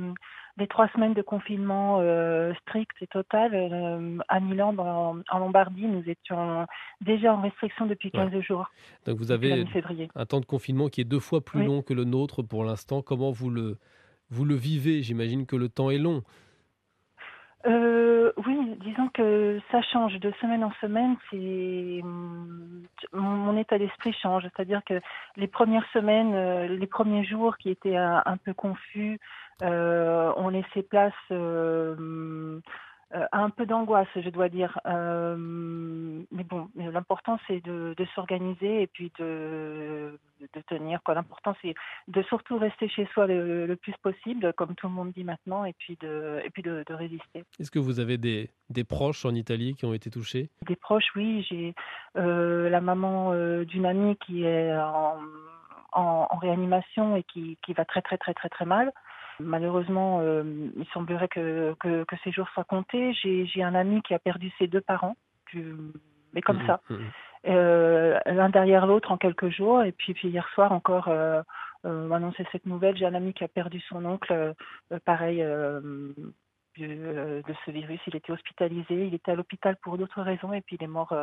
les 0.57 0.67
trois 0.67 0.87
semaines 0.89 1.13
de 1.13 1.21
confinement 1.21 1.99
euh, 2.01 2.53
strict 2.61 2.95
et 3.01 3.07
total, 3.07 3.51
euh, 3.53 4.17
à 4.27 4.39
Milan, 4.39 4.73
dans, 4.73 5.17
en 5.29 5.39
Lombardie, 5.39 5.85
nous 5.85 6.03
étions 6.07 6.65
déjà 7.01 7.33
en 7.33 7.41
restriction 7.41 7.85
depuis 7.85 8.11
15 8.11 8.33
ouais. 8.33 8.41
jours. 8.41 8.69
Donc 9.05 9.17
vous 9.17 9.31
avez 9.31 9.65
un 10.15 10.25
temps 10.25 10.39
de 10.39 10.45
confinement 10.45 10.89
qui 10.89 11.01
est 11.01 11.05
deux 11.05 11.19
fois 11.19 11.41
plus 11.41 11.61
oui. 11.61 11.65
long 11.65 11.81
que 11.81 11.93
le 11.93 12.03
nôtre 12.03 12.41
pour 12.41 12.63
l'instant. 12.63 13.01
Comment 13.01 13.31
vous 13.31 13.49
le, 13.49 13.77
vous 14.29 14.45
le 14.45 14.55
vivez? 14.55 15.03
J'imagine 15.03 15.45
que 15.45 15.55
le 15.55 15.69
temps 15.69 15.91
est 15.91 15.99
long. 15.99 16.23
Euh, 17.65 18.31
oui, 18.45 18.75
disons 18.81 19.09
que 19.09 19.59
ça 19.71 19.81
change 19.81 20.19
de 20.19 20.31
semaine 20.39 20.63
en 20.63 20.71
semaine. 20.79 21.15
C'est 21.31 22.01
mon, 22.03 22.83
mon 23.13 23.57
état 23.57 23.77
d'esprit 23.79 24.13
change, 24.13 24.43
c'est-à-dire 24.43 24.81
que 24.85 25.01
les 25.35 25.47
premières 25.47 25.87
semaines, 25.91 26.33
euh, 26.33 26.67
les 26.67 26.87
premiers 26.87 27.25
jours 27.25 27.57
qui 27.57 27.69
étaient 27.69 27.97
un, 27.97 28.21
un 28.25 28.37
peu 28.37 28.53
confus, 28.53 29.19
euh, 29.63 30.31
on 30.37 30.49
laissait 30.49 30.83
place 30.83 31.13
euh, 31.31 32.59
euh, 33.15 33.25
un 33.31 33.49
peu 33.49 33.65
d'angoisse, 33.65 34.07
je 34.15 34.29
dois 34.29 34.49
dire. 34.49 34.79
Euh, 34.85 35.35
mais 36.31 36.43
bon, 36.43 36.67
l'important 36.75 37.39
c'est 37.47 37.61
de, 37.63 37.93
de 37.95 38.05
s'organiser 38.13 38.81
et 38.81 38.87
puis 38.87 39.11
de, 39.17 40.19
de 40.41 40.61
tenir. 40.67 41.01
Quoi. 41.03 41.13
L'important 41.13 41.55
c'est 41.61 41.73
de 42.09 42.21
surtout 42.23 42.57
rester 42.57 42.89
chez 42.89 43.07
soi 43.13 43.27
le, 43.27 43.65
le, 43.65 43.75
plus 43.77 43.93
possible, 44.03 44.51
comme 44.53 44.75
tout 44.75 44.87
le 44.87 44.93
monde 44.93 45.11
dit 45.13 45.23
maintenant, 45.23 45.63
et 45.63 45.73
puis 45.73 45.97
de, 46.01 46.41
et 46.43 46.49
puis 46.49 46.63
de, 46.63 46.83
de 46.85 46.93
résister. 46.93 47.45
Est-ce 47.59 47.71
que 47.71 47.79
vous 47.79 48.01
avez 48.01 48.17
des, 48.17 48.49
des 48.69 48.83
proches 48.83 49.25
en 49.25 49.33
Italie 49.33 49.75
qui 49.75 49.85
ont 49.85 49.93
été 49.93 50.09
touchés? 50.09 50.49
Des 50.65 50.75
proches, 50.75 51.11
oui. 51.15 51.45
J'ai 51.49 51.73
euh, 52.17 52.69
la 52.69 52.81
maman 52.81 53.33
d'une 53.63 53.85
amie 53.85 54.17
qui 54.17 54.43
est 54.43 54.75
en, 54.77 55.17
en, 55.93 56.27
en 56.29 56.37
réanimation 56.37 57.15
et 57.15 57.23
qui, 57.23 57.57
qui 57.65 57.71
va 57.71 57.85
très 57.85 58.01
très 58.01 58.17
très 58.17 58.33
très 58.33 58.49
très 58.49 58.65
mal. 58.65 58.91
Malheureusement, 59.39 60.19
euh, 60.21 60.43
il 60.75 60.85
semblerait 60.93 61.27
que, 61.27 61.75
que, 61.79 62.03
que, 62.05 62.15
ces 62.23 62.31
jours 62.31 62.49
soient 62.53 62.63
comptés. 62.63 63.13
J'ai 63.13 63.63
un 63.63 63.75
ami 63.75 64.01
qui 64.01 64.13
a 64.13 64.19
perdu 64.19 64.51
ses 64.57 64.67
deux 64.67 64.81
parents, 64.81 65.15
du... 65.51 65.75
mais 66.33 66.41
comme 66.41 66.63
mmh, 66.63 66.67
ça, 66.67 66.81
mmh. 66.89 66.95
euh, 67.47 68.19
l'un 68.25 68.49
derrière 68.49 68.87
l'autre 68.87 69.11
en 69.11 69.17
quelques 69.17 69.49
jours. 69.49 69.83
Et 69.83 69.91
puis, 69.91 70.13
puis 70.13 70.29
hier 70.29 70.47
soir 70.55 70.71
encore, 70.71 71.09
euh, 71.09 71.41
euh, 71.85 72.09
annoncé 72.11 72.45
cette 72.51 72.65
nouvelle, 72.65 72.97
j'ai 72.97 73.05
un 73.05 73.13
ami 73.13 73.33
qui 73.33 73.43
a 73.43 73.47
perdu 73.47 73.79
son 73.81 74.03
oncle, 74.05 74.55
pareil, 75.05 75.37
de, 75.37 76.13
ce 76.77 77.71
virus. 77.71 77.99
Il 78.07 78.15
était 78.15 78.31
hospitalisé, 78.31 79.07
il 79.07 79.13
était 79.13 79.31
à 79.31 79.35
l'hôpital 79.35 79.77
pour 79.77 79.97
d'autres 79.97 80.21
raisons, 80.21 80.53
et 80.53 80.61
puis 80.61 80.77
il 80.79 80.83
est 80.83 80.87
mort. 80.87 81.15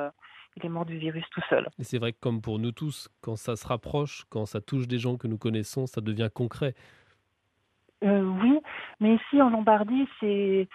il 0.56 0.64
est 0.64 0.68
mort 0.68 0.86
du 0.86 0.98
virus 0.98 1.24
tout 1.32 1.42
seul. 1.50 1.68
Et 1.80 1.84
c'est 1.84 1.98
vrai 1.98 2.12
que 2.12 2.20
comme 2.20 2.40
pour 2.40 2.60
nous 2.60 2.72
tous, 2.72 3.08
quand 3.20 3.36
ça 3.36 3.56
se 3.56 3.66
rapproche, 3.66 4.24
quand 4.30 4.46
ça 4.46 4.60
touche 4.60 4.86
des 4.86 4.98
gens 4.98 5.16
que 5.16 5.26
nous 5.26 5.38
connaissons, 5.38 5.86
ça 5.86 6.00
devient 6.00 6.30
concret. 6.32 6.74
Euh, 8.04 8.22
oui, 8.42 8.60
mais 9.00 9.14
ici 9.14 9.40
en 9.40 9.50
Lombardie, 9.50 10.08
c'est 10.20 10.68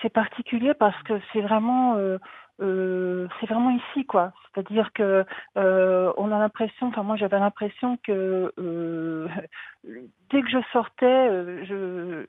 c'est 0.00 0.08
particulier 0.08 0.72
parce 0.72 1.00
que 1.02 1.20
c'est 1.32 1.42
vraiment 1.42 1.96
euh, 1.96 2.16
euh, 2.62 3.28
c'est 3.38 3.46
vraiment 3.46 3.70
ici 3.70 4.06
quoi. 4.06 4.32
C'est-à-dire 4.54 4.92
que 4.94 5.24
on 5.56 6.32
a 6.32 6.38
l'impression, 6.38 6.88
enfin 6.88 7.02
moi 7.02 7.16
j'avais 7.16 7.38
l'impression 7.38 7.98
que 7.98 8.52
dès 10.30 10.42
que 10.42 10.48
je 10.48 10.58
sortais, 10.72 11.64
je, 11.66 12.26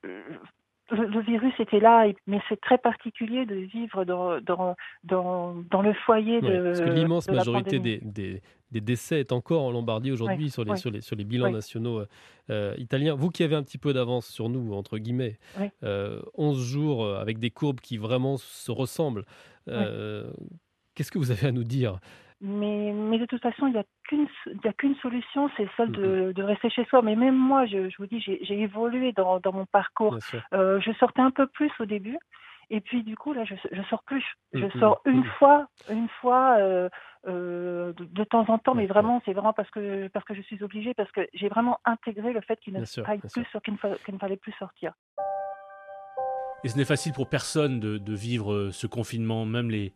le 0.92 1.22
virus 1.22 1.54
était 1.60 1.80
là, 1.80 2.08
mais 2.28 2.40
c'est 2.48 2.60
très 2.62 2.78
particulier 2.78 3.46
de 3.46 3.56
vivre 3.56 4.06
dans, 4.06 4.40
dans, 4.42 4.76
dans, 5.04 5.56
dans 5.72 5.82
le 5.82 5.94
foyer 5.94 6.40
ouais, 6.40 6.50
de. 6.50 6.64
Parce 6.64 6.82
que 6.82 6.90
l'immense 6.90 7.28
majorité 7.28 7.80
des, 7.80 8.00
des, 8.04 8.42
des, 8.72 8.82
décès 8.82 9.20
est 9.20 9.32
encore 9.32 9.64
en 9.64 9.72
Lombardie 9.72 10.12
aujourd'hui 10.12 10.46
ouais, 10.46 10.52
sur, 10.52 10.64
les, 10.64 10.72
ouais. 10.72 10.78
sur, 10.78 10.92
les, 10.92 11.02
sur 11.02 11.16
les 11.16 11.24
bilans 11.24 11.50
nationaux 11.50 12.04
euh, 12.52 12.76
italiens. 12.78 13.16
Vous 13.16 13.30
qui 13.30 13.44
avez 13.44 13.56
un 13.56 13.64
petit 13.64 13.80
peu 13.80 13.94
d'avance 13.94 14.28
sur 14.28 14.50
nous, 14.50 14.74
entre 14.74 14.98
guillemets, 15.00 15.40
euh, 15.84 16.22
11 16.36 16.64
jours 16.64 17.04
euh, 17.04 17.20
avec 17.20 17.40
des 17.40 17.50
courbes 17.50 17.80
qui 17.80 17.98
vraiment 17.98 18.38
se 18.38 18.72
ressemblent, 18.72 19.26
euh, 19.68 20.30
qu'est-ce 20.94 21.12
que 21.12 21.18
vous 21.18 21.32
avez 21.32 21.48
à 21.48 21.52
nous 21.52 21.64
dire 21.64 22.00
mais, 22.42 22.92
mais 22.92 23.18
de 23.18 23.26
toute 23.26 23.42
façon, 23.42 23.68
il 23.68 23.74
n'y 23.74 23.80
a 23.80 24.74
qu'une 24.74 24.96
solution, 24.98 25.50
c'est 25.56 25.68
celle 25.78 25.92
de, 25.92 26.34
de, 26.34 26.44
rester 26.44 26.70
chez 26.70 26.86
soi. 26.86 27.02
Mais 27.02 27.16
même 27.16 27.36
moi, 27.36 27.66
je, 27.66 27.90
je 27.90 27.96
vous 27.98 28.08
dis, 28.08 28.20
j'ai 28.20 28.60
évolué 28.60 29.14
dans, 29.14 29.40
dans 29.40 29.54
mon 29.54 29.66
parcours. 29.66 30.18
Euh, 30.54 30.80
je 30.82 30.92
sortais 30.94 31.22
un 31.22 31.32
peu 31.32 31.48
plus 31.48 31.72
au 31.80 31.86
début. 31.86 32.18
Et 32.72 32.82
puis 32.82 33.04
du 33.04 33.16
coup 33.16 33.32
là, 33.32 33.46
je, 33.46 33.54
je 33.72 33.82
sors 33.84 34.04
plus. 34.04 34.24
Je 34.54 34.68
sors 34.80 35.00
une 35.06 35.24
fois, 35.38 35.68
une 35.88 36.10
fois 36.20 36.58
euh, 36.58 36.90
euh, 37.28 37.94
de, 37.94 38.06
de, 38.06 38.24
temps 38.24 38.46
en 38.50 38.58
temps, 38.58 38.74
mais 38.74 38.88
vraiment, 38.88 39.22
c'est 39.24 39.34
vraiment 39.34 39.54
parce 39.54 39.70
que 39.70 40.08
parce 40.08 40.26
que 40.26 40.34
je 40.34 40.42
suis 40.42 40.64
obligée, 40.64 40.96
parce 40.96 41.12
que 41.12 41.28
j'ai 41.36 41.48
vraiment 41.48 41.80
intégré 41.86 42.34
le 42.34 42.42
fait 42.42 42.60
qu'il 42.60 42.74
ne 42.74 42.84
fallait 42.84 43.20
plus, 43.20 43.46
qu'il 43.64 43.74
ne, 43.74 43.98
qu 43.98 44.12
ne, 44.12 44.18
fallait 44.18 44.38
plus 44.38 44.54
sortir. 44.54 44.94
Et 46.64 46.70
ce 46.70 46.78
n'est 46.78 46.86
facile 46.86 47.14
pour 47.14 47.30
personne 47.30 47.80
de, 47.80 48.00
de 48.00 48.14
vivre 48.16 48.72
ce 48.72 48.88
confinement, 48.88 49.46
même 49.46 49.70
les 49.70 49.94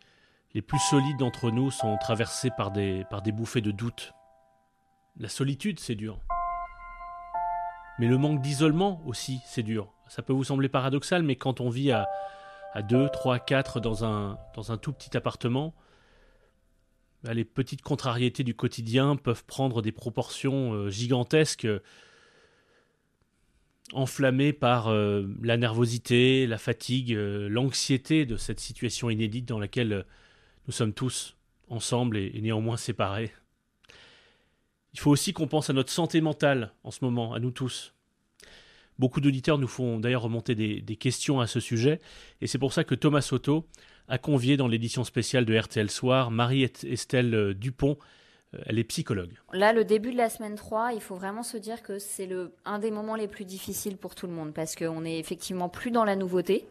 les 0.53 0.62
plus 0.62 0.79
solides 0.79 1.18
d'entre 1.18 1.51
nous 1.51 1.70
sont 1.72 1.98
traversés 1.98 2.50
par 2.58 2.72
des, 2.72 3.06
bouffées 3.32 3.62
de 3.62 3.72
doute. 3.72 4.13
La 5.18 5.29
solitude, 5.29 5.79
c'est 5.79 5.96
dur. 5.96 6.20
Mais 8.00 8.08
le 8.08 8.18
manque 8.18 8.41
d'isolement 8.41 9.01
aussi, 9.06 9.41
c'est 9.46 9.63
dur. 9.63 9.94
Ça 10.08 10.24
peut 10.24 10.34
vous 10.34 10.46
sembler 10.46 10.70
paradoxal, 10.70 11.22
mais 11.22 11.36
quand 11.36 11.62
on 11.62 11.70
vit 11.70 11.91
à, 11.91 12.08
à 12.74 12.82
2, 12.82 13.10
3, 13.10 13.39
4 13.39 13.79
dans 13.79 14.06
un, 14.06 14.38
tout 14.82 14.94
petit 14.94 15.15
appartement, 15.15 15.75
bah, 17.24 17.34
les 17.34 17.46
petites 17.46 17.82
contrariétés 17.82 18.44
du 18.44 18.56
quotidien 18.56 19.15
peuvent 19.18 19.46
prendre 19.46 19.82
des 19.82 19.91
proportions 19.91 20.74
euh, 20.74 20.89
gigantesques, 20.89 21.65
euh, 21.65 21.84
enflammées 23.91 24.53
par 24.53 24.88
euh, 24.88 25.27
la 25.44 25.58
nervosité, 25.58 26.48
la 26.48 26.58
fatigue, 26.58 27.12
l'anxiété 27.12 28.25
de 28.25 28.38
cette 28.38 28.60
situation 28.60 29.10
inédite 29.10 29.46
dans 29.46 29.60
laquelle 29.60 30.06
nous 30.68 30.74
sommes 30.74 30.94
tous 30.94 31.36
ensemble 31.70 32.18
et, 32.18 32.39
néanmoins 32.42 32.78
séparés. 32.78 33.32
Il 34.94 35.00
faut 35.00 35.12
aussi 35.12 35.34
qu'on 35.34 35.48
pense 35.48 35.70
à 35.70 35.74
notre 35.74 35.92
santé 35.92 36.20
mentale 36.22 36.74
en 36.84 36.92
ce 36.92 37.04
moment, 37.04 37.34
à 37.34 37.39
nous 37.39 37.51
tous. 37.51 37.94
Beaucoup 38.98 39.22
d'auditeurs 39.22 39.58
nous 39.58 39.68
font 39.68 40.00
d'ailleurs 40.00 40.24
remonter 40.24 40.56
des, 40.56 40.96
questions 40.98 41.39
à 41.39 41.48
ce 41.48 41.60
sujet, 41.60 42.01
et 42.42 42.48
c'est 42.48 42.58
pour 42.58 42.74
ça 42.74 42.84
que 42.84 42.96
Thomas 42.96 43.22
Soto 43.22 43.66
a 44.10 44.18
convié 44.18 44.58
dans 44.58 44.68
l'édition 44.68 45.04
spéciale 45.04 45.46
de 45.46 45.58
RTL 45.58 45.89
Soir 45.89 46.32
Marie-Estelle 46.32 47.54
Dupont, 47.54 47.98
euh, 48.56 48.60
elle 48.66 48.80
est 48.80 48.84
psychologue. 48.84 49.32
Là, 49.54 49.74
le 49.74 49.86
début 49.86 50.12
de 50.12 50.18
la 50.18 50.30
semaine 50.30 50.56
3, 50.56 50.94
il 50.94 51.01
faut 51.01 51.16
vraiment 51.16 51.44
se 51.44 51.58
dire 51.58 51.84
que 51.84 52.00
c'est 52.00 52.30
un 52.66 52.80
des 52.80 52.92
moments 52.92 53.16
les 53.16 53.28
plus 53.28 53.46
difficiles 53.46 53.98
pour 53.98 54.16
tout 54.16 54.28
le 54.28 54.34
monde 54.34 54.54
parce 54.54 54.75
qu'on 54.75 55.06
est 55.06 55.20
effectivement 55.20 55.70
plus 55.70 55.92
dans 55.92 56.04
la 56.04 56.16
nouveauté. 56.16 56.66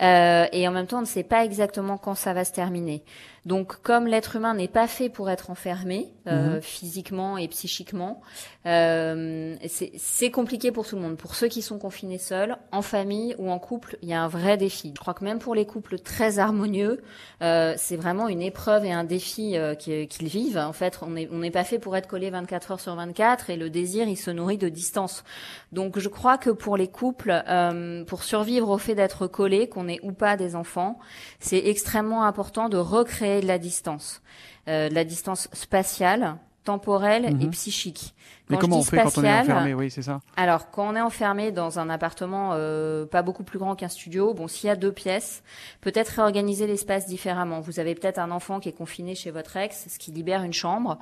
Euh, 0.00 0.46
et 0.52 0.66
en 0.66 0.72
même 0.72 0.86
temps, 0.86 0.98
on 0.98 1.02
ne 1.02 1.06
sait 1.06 1.22
pas 1.22 1.44
exactement 1.44 1.98
quand 1.98 2.14
ça 2.14 2.32
va 2.32 2.44
se 2.44 2.52
terminer. 2.52 3.04
Donc, 3.44 3.82
comme 3.82 4.06
l'être 4.06 4.36
humain 4.36 4.54
n'est 4.54 4.68
pas 4.68 4.86
fait 4.86 5.08
pour 5.08 5.28
être 5.28 5.50
enfermé 5.50 6.12
euh, 6.28 6.54
mhm. 6.54 6.62
physiquement 6.62 7.36
et 7.36 7.48
psychiquement, 7.48 8.20
euh, 8.66 9.56
c'est 9.66 10.30
compliqué 10.30 10.70
pour 10.70 10.86
tout 10.86 10.94
le 10.94 11.02
monde. 11.02 11.16
Pour 11.16 11.34
ceux 11.34 11.48
qui 11.48 11.60
sont 11.62 11.78
confinés 11.78 12.18
seuls, 12.18 12.56
en 12.70 12.82
famille 12.82 13.34
ou 13.38 13.50
en 13.50 13.58
couple, 13.58 13.96
il 14.02 14.08
y 14.08 14.14
a 14.14 14.22
un 14.22 14.28
vrai 14.28 14.56
défi. 14.56 14.92
Je 14.94 15.00
crois 15.00 15.14
que 15.14 15.24
même 15.24 15.40
pour 15.40 15.56
les 15.56 15.66
couples 15.66 15.98
très 15.98 16.38
harmonieux, 16.38 17.02
euh, 17.42 17.74
c'est 17.76 17.96
vraiment 17.96 18.28
une 18.28 18.42
épreuve 18.42 18.84
et 18.84 18.92
un 18.92 19.02
défi 19.02 19.56
euh, 19.56 19.74
qu'ils 19.74 20.28
vivent. 20.28 20.58
En 20.58 20.72
fait, 20.72 21.00
on 21.02 21.10
n'est 21.10 21.28
on 21.32 21.50
pas 21.50 21.64
fait 21.64 21.80
pour 21.80 21.96
être 21.96 22.06
collé 22.06 22.30
24 22.30 22.72
heures 22.72 22.80
sur 22.80 22.94
24 22.94 23.50
et 23.50 23.56
le 23.56 23.68
désir, 23.70 24.06
il 24.06 24.16
se 24.16 24.30
nourrit 24.30 24.58
de 24.58 24.68
distance. 24.68 25.24
Donc, 25.72 25.98
je 25.98 26.08
crois 26.08 26.38
que 26.38 26.50
pour 26.50 26.76
les 26.76 26.88
couples, 26.88 27.42
euh, 27.48 28.04
pour 28.04 28.22
survivre 28.22 28.70
au 28.70 28.78
fait 28.78 28.94
d'être 28.94 29.26
collé, 29.26 29.68
qu'on 29.68 29.81
ait 29.88 30.00
ou 30.02 30.12
pas 30.12 30.36
des 30.36 30.56
enfants, 30.56 30.98
c'est 31.40 31.66
extrêmement 31.66 32.24
important 32.24 32.68
de 32.68 32.76
recréer 32.76 33.40
de 33.40 33.46
la 33.46 33.58
distance, 33.58 34.22
euh, 34.68 34.88
de 34.88 34.94
la 34.94 35.04
distance 35.04 35.48
spatiale, 35.52 36.36
temporelle 36.64 37.24
et 37.24 37.46
mhm. 37.46 37.50
psychique. 37.50 38.14
Mais 38.52 38.58
comment 38.58 38.78
on 38.78 38.82
fait 38.82 38.98
quand 38.98 39.18
on 39.18 39.24
est 39.24 39.40
enfermé? 39.40 39.74
Oui, 39.74 39.90
c'est 39.90 40.02
ça. 40.02 40.20
Alors, 40.36 40.70
quand 40.70 40.88
on 40.88 40.96
est 40.96 41.00
enfermé 41.00 41.52
dans 41.52 41.78
un 41.78 41.90
appartement 41.90 42.50
euh, 42.52 43.06
pas 43.06 43.22
beaucoup 43.22 43.44
plus 43.44 43.58
grand 43.58 43.74
qu'un 43.74 43.88
studio, 43.88 44.34
bon, 44.34 44.48
s'il 44.48 44.68
y 44.68 44.70
a 44.70 44.76
deux 44.76 44.92
pièces, 44.92 45.42
peut-être 45.80 46.10
réorganiser 46.10 46.66
l'espace 46.66 47.06
différemment. 47.06 47.60
Vous 47.60 47.80
avez 47.80 47.94
peut-être 47.94 48.18
un 48.18 48.30
enfant 48.30 48.60
qui 48.60 48.68
est 48.68 48.76
confiné 48.76 49.14
chez 49.14 49.30
votre 49.30 49.56
ex, 49.56 49.86
ce 49.88 49.98
qui 49.98 50.12
libère 50.12 50.42
une 50.42 50.52
chambre. 50.52 50.98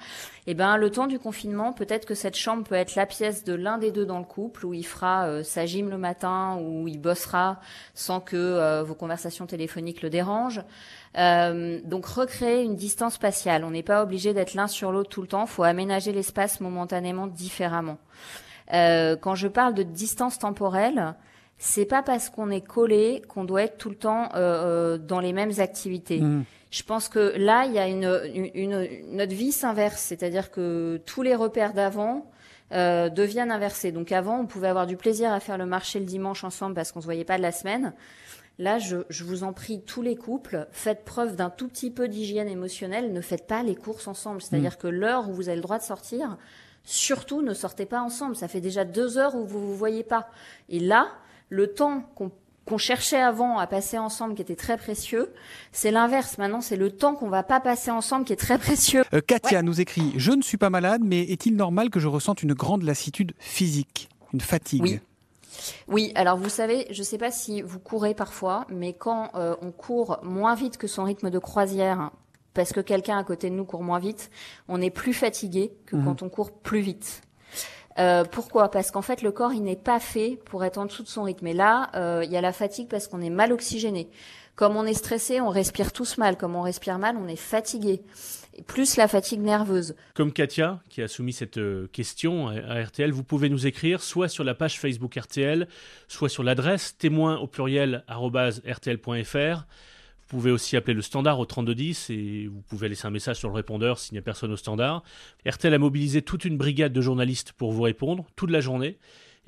Et 0.47 0.53
eh 0.53 0.55
ben, 0.55 0.77
le 0.77 0.91
temps 0.91 1.07
du 1.07 1.19
confinement, 1.19 1.73
peut-être 1.73 2.07
que 2.07 2.15
cette 2.15 2.37
chambre 2.37 2.65
peut 2.65 2.75
être 2.75 2.95
la 2.95 3.07
pièce 3.07 3.45
de 3.45 3.55
l'un 3.55 3.79
des 3.79 3.91
deux 3.91 4.07
dans 4.07 4.19
le 4.19 4.25
couple, 4.25 4.67
où 4.67 4.75
il 4.75 4.87
fera 4.87 5.27
euh, 5.27 5.43
sa 5.43 5.67
gym 5.67 5.91
le 5.91 5.99
matin, 5.99 6.59
où 6.61 6.89
il 6.89 7.01
bossera 7.01 7.61
sans 7.95 8.21
que 8.21 8.37
euh, 8.37 8.83
vos 8.83 8.95
conversations 8.95 9.47
téléphoniques 9.47 10.03
le 10.03 10.11
dérangent. 10.11 10.63
Euh, 11.19 11.81
donc 11.85 12.07
recréer 12.07 12.63
une 12.63 12.77
distance 12.77 13.15
spatiale. 13.15 13.65
On 13.65 13.71
n'est 13.71 13.83
pas 13.83 14.03
obligé 14.03 14.33
d'être 14.33 14.55
l'un 14.55 14.69
sur 14.69 14.93
l'autre 14.93 15.11
tout 15.11 15.23
le 15.23 15.27
temps. 15.27 15.45
Il 15.45 15.51
faut 15.51 15.65
aménager 15.65 16.13
l'espace 16.13 16.61
momentanément 16.61 17.27
différemment. 17.41 17.99
Euh, 18.73 19.17
quand 19.17 19.35
je 19.35 19.49
parle 19.49 19.75
de 19.75 19.83
distance 19.83 20.39
temporelle, 20.39 21.15
c'est 21.59 21.87
pas 21.87 22.03
parce 22.03 22.31
qu'on 22.31 22.51
est 22.51 22.61
collé 22.67 23.23
qu'on 23.29 23.45
doit 23.45 23.65
être 23.65 23.77
tout 23.77 23.91
le 23.91 23.97
temps 23.97 24.31
euh, 24.35 24.95
euh 24.95 24.99
dans 24.99 25.21
les 25.21 25.33
mêmes 25.33 25.53
activités. 25.59 26.21
Mmh. 26.21 26.45
Je 26.71 26.83
pense 26.85 27.09
que 27.09 27.35
là, 27.37 27.65
il 27.67 27.73
y 27.73 27.79
a 27.79 27.89
une, 27.89 28.51
une, 28.55 29.17
notre 29.17 29.35
vie 29.35 29.51
s'inverse, 29.51 30.01
c'est-à-dire 30.01 30.51
que 30.53 31.01
tous 31.05 31.23
les 31.23 31.35
repères 31.35 31.75
d'avant 31.75 32.31
euh, 32.73 33.09
deviennent 33.09 33.51
inversés. 33.51 33.91
Donc 33.91 34.13
avant, 34.13 34.39
on 34.39 34.47
pouvait 34.47 34.69
avoir 34.69 34.87
du 34.87 34.97
plaisir 34.97 35.33
à 35.33 35.41
faire 35.41 35.59
le 35.59 35.67
marché 35.67 35.99
le 35.99 36.05
dimanche 36.05 36.45
ensemble 36.45 36.77
parce 36.77 36.93
qu'on 36.93 37.01
se 37.01 37.07
voyait 37.07 37.25
pas 37.25 37.37
de 37.37 37.43
la 37.43 37.51
semaine. 37.51 37.93
Là, 38.61 38.79
je, 38.79 38.99
je, 39.09 39.25
vous 39.25 39.43
en 39.43 39.53
prie, 39.53 39.83
tous 39.83 40.03
les 40.03 40.15
couples, 40.15 40.69
faites 40.71 41.05
preuve 41.05 41.35
d'un 41.35 41.51
tout 41.51 41.67
petit 41.67 41.91
peu 41.91 42.07
d'hygiène 42.07 42.47
émotionnelle. 42.47 43.13
Ne 43.13 43.21
faites 43.21 43.49
pas 43.49 43.65
les 43.65 43.75
courses 43.75 44.07
ensemble. 44.07 44.41
C'est-à-dire 44.41 44.75
mmh. 44.75 44.83
que 44.83 44.87
l'heure 44.87 45.29
où 45.29 45.33
vous 45.33 45.49
avez 45.49 45.57
le 45.57 45.63
droit 45.63 45.79
de 45.79 45.83
sortir, 45.83 46.37
surtout 46.91 47.41
ne 47.41 47.55
sortez 47.55 47.87
pas 47.87 48.03
ensemble. 48.03 48.37
Ça 48.37 48.49
fait 48.49 48.61
déjà 48.61 48.85
deux 48.85 49.17
heures 49.17 49.35
où 49.35 49.47
vous 49.47 49.61
vous 49.61 49.77
voyez 49.77 50.03
pas. 50.03 50.29
Et 50.69 50.81
là, 50.81 51.09
le 51.49 51.73
temps 51.73 52.03
qu'on 52.15 52.79
cherchait 52.79 53.21
avant 53.21 53.59
à 53.59 53.67
passer 53.67 53.99
ensemble 53.99 54.35
qui 54.35 54.43
était 54.43 54.57
très 54.57 54.77
précieux, 54.77 55.33
c'est 55.73 55.91
l'inverse. 55.91 56.39
Maintenant, 56.39 56.61
c'est 56.61 56.77
le 56.77 56.91
temps 56.91 57.15
qu'on 57.15 57.29
va 57.29 57.43
pas 57.43 57.61
passer 57.61 57.91
ensemble 57.91 58.25
qui 58.25 58.33
est 58.33 58.37
très 58.37 58.59
précieux. 58.59 59.05
Euh, 59.15 59.21
Katia 59.21 59.63
nous 59.63 59.81
écrit 59.81 60.13
Je 60.17 60.33
ne 60.33 60.43
suis 60.43 60.57
pas 60.57 60.71
malade, 60.71 61.03
mais 61.05 61.23
est-il 61.23 61.57
normal 61.57 61.91
que 61.91 62.01
je 62.01 62.09
ressente 62.09 62.43
une 62.43 62.55
grande 62.55 62.83
lassitude 62.83 63.33
physique, 63.39 64.09
une 64.33 64.41
fatigue 64.41 64.83
Oui. 64.83 65.01
Oui, 65.89 66.13
alors 66.15 66.39
vous 66.39 66.49
savez, 66.49 66.87
je 66.91 67.01
ne 67.01 67.05
sais 67.05 67.19
pas 67.19 67.31
si 67.31 67.61
vous 67.61 67.79
courez 67.79 68.15
parfois, 68.15 68.67
mais 68.71 68.95
quand 68.95 69.31
euh, 69.35 69.57
on 69.63 69.73
court 69.73 70.19
moins 70.23 70.55
vite 70.55 70.79
que 70.79 70.87
son 70.87 71.05
rythme 71.05 71.29
de 71.29 71.39
croisière 71.39 72.11
parce 72.55 72.73
que 72.73 72.81
quelqu'un 72.81 73.19
à 73.19 73.25
côté 73.25 73.51
de 73.51 73.55
nous 73.55 73.65
court 73.65 73.83
moins 73.83 73.99
vite, 73.99 74.31
on 74.69 74.81
est 74.81 74.91
plus 74.91 75.15
fatigué 75.15 75.73
que 75.87 75.97
mhm. 75.97 76.05
quand 76.05 76.23
on 76.23 76.29
court 76.29 76.53
plus 76.53 76.81
vite. 76.81 77.23
Euh, 77.99 78.25
pourquoi? 78.25 78.71
Parce 78.71 78.91
qu'en 78.91 79.03
fait, 79.03 79.23
le 79.23 79.33
corps, 79.33 79.53
il 79.53 79.63
n'est 79.63 79.77
pas 79.77 80.01
fait 80.01 80.39
pour 80.47 80.65
être 80.65 80.79
en 80.79 80.87
dessous 80.87 81.03
de 81.03 81.09
son 81.09 81.25
rythme. 81.25 81.47
Et 81.49 81.55
là, 81.55 81.91
euh, 81.95 82.23
il 82.25 82.31
y 82.31 82.37
a 82.37 82.41
la 82.41 82.53
fatigue 82.53 82.89
parce 82.89 83.09
qu'on 83.09 83.21
est 83.21 83.31
mal 83.31 83.53
oxygéné. 83.53 84.09
Comme 84.55 84.77
on 84.77 84.85
est 84.85 84.95
stressé, 84.95 85.41
on 85.41 85.49
respire 85.49 85.93
tous 85.93 86.19
mal. 86.19 86.37
Comme 86.37 86.55
on 86.55 86.63
respire 86.63 86.99
mal, 86.99 87.17
on 87.17 87.29
est 87.29 87.37
fatigué. 87.37 88.03
Et 88.55 88.63
plus 88.63 88.97
la 88.97 89.09
fatigue 89.09 89.41
nerveuse. 89.41 89.95
Comme 90.15 90.33
Katia, 90.33 90.81
qui 90.89 91.03
a 91.03 91.09
soumis 91.09 91.33
cette 91.33 91.59
euh, 91.59 91.89
question 91.93 92.49
à 92.49 92.83
RTL, 92.83 93.11
vous 93.13 93.25
pouvez 93.25 93.49
nous 93.49 93.67
écrire 93.67 94.03
soit 94.03 94.29
sur 94.29 94.45
la 94.45 94.55
page 94.55 94.79
Facebook 94.79 95.15
RTL, 95.17 95.69
soit 96.09 96.29
sur 96.29 96.43
l'adresse 96.43 96.97
témoin 96.97 97.39
au 97.39 97.47
pluriel 97.47 98.05
rtl.fr. 98.09 99.67
Vous 100.31 100.37
pouvez 100.37 100.53
aussi 100.53 100.77
appeler 100.77 100.95
le 100.95 101.03
standard 101.03 101.41
au 101.41 101.45
3210 101.45 102.11
et 102.11 102.47
vous 102.47 102.63
pouvez 102.63 102.89
laisser 102.89 103.05
un 103.05 103.11
message 103.11 103.37
sur 103.37 103.49
le 103.49 103.55
répondeur 103.57 103.99
s'il 103.99 104.15
n'y 104.15 104.21
a 104.21 104.23
personne 104.23 104.53
au 104.53 104.57
standard. 104.57 105.03
RTL 105.45 105.75
a 105.75 105.79
mobilisé 105.79 106.23
toute 106.23 106.45
une 106.45 106.57
brigade 106.57 106.93
de 106.93 107.01
journalistes 107.01 107.53
pour 107.53 107.73
vous 107.73 107.83
répondre 107.83 108.25
toute 108.37 108.51
la 108.51 108.61
journée. 108.61 108.99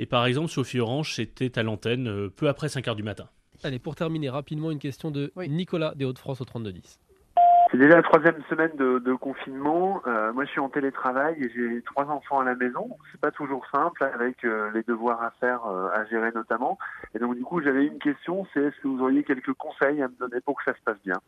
Et 0.00 0.06
par 0.06 0.26
exemple, 0.26 0.50
Sophie 0.50 0.80
Orange, 0.80 1.14
c'était 1.14 1.56
à 1.56 1.62
l'antenne 1.62 2.08
euh, 2.08 2.28
peu 2.28 2.48
après 2.48 2.68
5 2.68 2.84
h 2.84 2.96
du 2.96 3.04
matin. 3.04 3.28
Allez, 3.62 3.78
pour 3.78 3.94
terminer 3.94 4.28
rapidement, 4.28 4.72
une 4.72 4.80
question 4.80 5.12
de 5.12 5.32
Nicolas 5.46 5.94
des 5.94 6.04
Hauts-de-France 6.04 6.40
au 6.40 6.44
3210. 6.44 6.98
C'est 7.72 7.78
déjà 7.78 7.96
la 7.96 8.02
troisième 8.02 8.36
semaine 8.50 8.72
de, 8.76 9.14
confinement. 9.14 10.02
Euh, 10.06 10.30
moi, 10.34 10.44
je 10.44 10.50
suis 10.50 10.60
en 10.60 10.68
télétravail 10.68 11.36
et 11.42 11.50
j'ai 11.54 11.80
trois 11.82 12.04
enfants 12.04 12.40
à 12.40 12.44
la 12.44 12.54
maison. 12.54 12.98
C'est 13.10 13.20
pas 13.20 13.30
toujours 13.30 13.64
simple 13.72 14.04
avec 14.04 14.44
euh, 14.44 14.70
les 14.74 14.82
devoirs 14.82 15.22
à 15.22 15.30
faire, 15.40 15.64
euh, 15.64 15.88
à 15.94 16.04
gérer 16.04 16.32
notamment. 16.34 16.76
Et 17.14 17.18
donc, 17.18 17.34
du 17.34 17.42
coup, 17.42 17.62
j'avais 17.62 17.86
une 17.86 17.98
question, 17.98 18.46
c'est 18.52 18.60
est-ce 18.60 18.76
que 18.82 18.88
vous 18.88 19.00
auriez 19.00 19.24
quelques 19.24 19.54
conseils 19.54 20.02
à 20.02 20.08
me 20.08 20.14
donner 20.18 20.42
pour 20.44 20.58
que 20.58 20.64
ça 20.64 20.76
se 20.76 20.82
passe 20.84 20.98
bien? 21.02 21.18